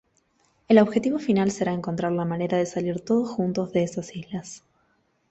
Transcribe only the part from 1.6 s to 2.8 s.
encontrar la manera de